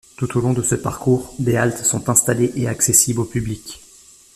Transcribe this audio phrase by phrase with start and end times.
[0.17, 3.79] Tout au long de ce parcours, des haltes sont installées et accessibles au public.